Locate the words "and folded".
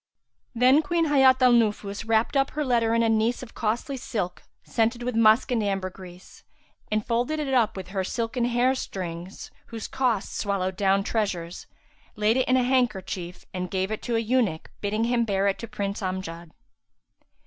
6.91-7.39